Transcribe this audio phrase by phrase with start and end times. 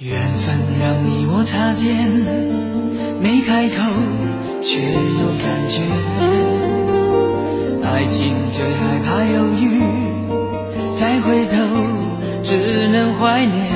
[0.00, 2.08] 缘分让你我擦肩，
[3.20, 3.74] 没开口
[4.62, 5.80] 却有感觉。
[7.82, 9.82] 爱情最害怕犹豫，
[10.94, 11.56] 再回头
[12.44, 13.66] 只能怀念。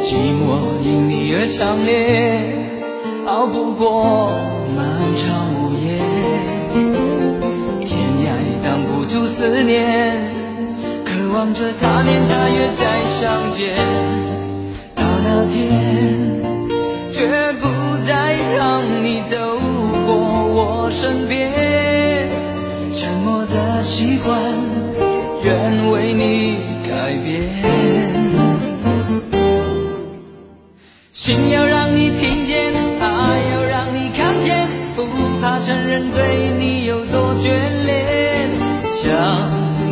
[0.00, 2.64] 寂寞因你而强烈，
[3.26, 4.30] 熬不过
[4.74, 4.86] 漫
[5.18, 6.00] 长午夜。
[7.84, 8.32] 天涯
[8.64, 10.37] 挡不住思念，
[11.32, 13.76] 望着他年他月再相见。
[14.94, 15.58] 到那天，
[17.12, 17.68] 绝不
[18.06, 19.36] 再让你走
[20.06, 21.50] 过我身边。
[22.94, 24.38] 沉默的习惯，
[25.42, 26.56] 愿为你
[26.88, 27.42] 改变。
[31.12, 33.06] 心要让你听见，爱
[33.54, 35.04] 要让你看见，不
[35.40, 37.50] 怕承认对你有多眷
[37.84, 38.50] 恋。
[39.02, 39.06] 想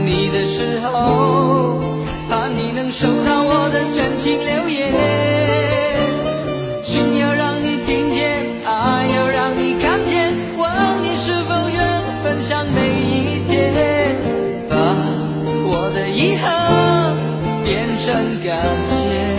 [0.04, 1.25] 你的时候，
[2.98, 4.94] 收到我的真情留言
[6.82, 10.66] 心要让你听见爱要让你看见问
[11.02, 14.16] 你是否愿分享每一天
[14.70, 14.96] 把
[15.68, 17.14] 我的遗憾
[17.66, 19.35] 变成感谢。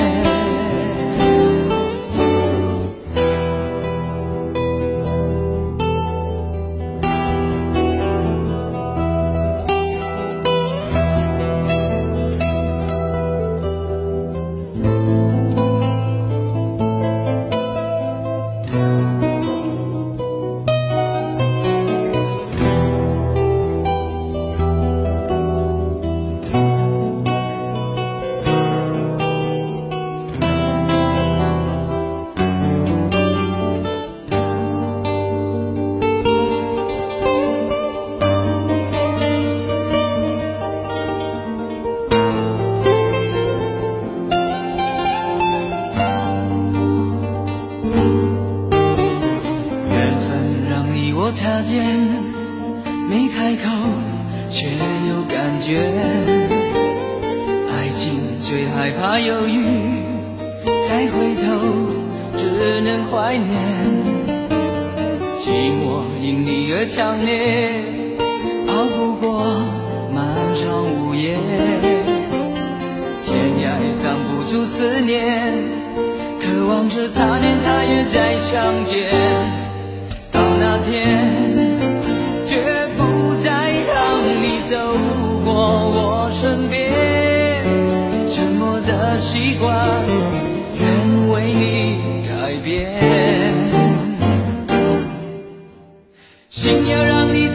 [55.59, 55.79] 觉。
[57.69, 59.63] 爱情最害怕犹豫
[60.87, 61.47] 再回头
[62.37, 64.27] 只能怀念。
[65.37, 67.83] 寂寞因你而强烈
[68.67, 69.45] 熬不过
[70.13, 70.25] 漫
[70.55, 71.37] 长午夜。
[73.25, 75.53] 天涯也挡不住思念
[76.41, 79.11] 渴望着他年他月再相见。
[80.31, 81.26] 到那天
[96.67, 97.47] 心要让你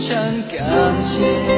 [0.00, 0.16] 常
[0.48, 1.57] 感谢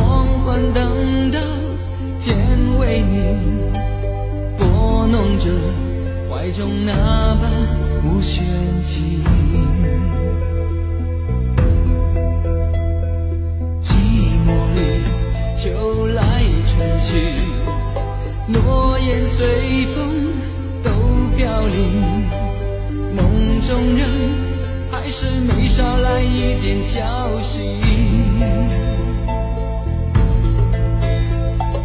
[0.00, 1.38] 黄昏等到
[2.18, 2.38] 天
[2.78, 3.38] 未明，
[4.56, 5.50] 拨弄着
[6.28, 7.48] 怀中那把
[8.04, 8.42] 无弦
[8.82, 9.22] 琴。
[13.82, 13.92] 寂
[14.46, 14.78] 寞里，
[15.56, 17.16] 秋来春去，
[18.48, 19.46] 诺言随
[19.94, 19.98] 风
[20.82, 20.90] 都
[21.36, 21.78] 飘零。
[23.14, 24.08] 梦中人，
[24.90, 26.98] 还是没捎来一点消
[27.42, 27.60] 息。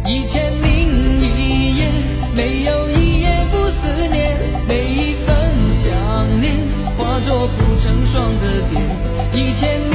[0.08, 1.90] 一千零一夜，
[2.32, 4.38] 没有一夜不思念，
[4.68, 5.34] 每一份
[5.82, 6.54] 想念
[6.96, 8.78] 化作不成双的蝶。
[9.34, 9.85] 一千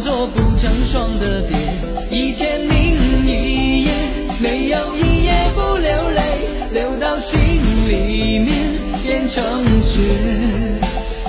[0.00, 1.56] 做不成双的蝶。
[2.10, 3.92] 一千零一夜，
[4.40, 6.22] 没有一夜不流泪，
[6.72, 7.38] 流到心
[7.88, 8.48] 里面
[9.02, 10.00] 变成雪。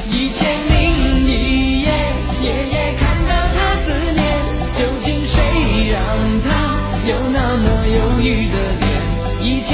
[0.10, 0.40] 一千
[0.70, 0.80] 零
[1.28, 1.88] 一夜，
[2.42, 4.22] 夜夜看到他思念，
[4.78, 5.36] 究竟谁
[5.92, 6.02] 让
[6.44, 6.48] 他
[7.08, 8.84] 有那么忧郁的脸？
[9.42, 9.70] 一千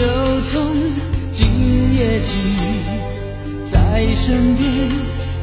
[0.00, 0.06] 就
[0.50, 0.74] 从
[1.30, 2.38] 今夜起，
[3.70, 4.88] 在身边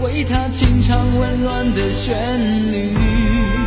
[0.01, 3.66] 为他轻唱温暖的旋律。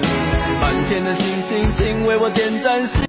[0.61, 2.85] 满天的星星，请为我点盏。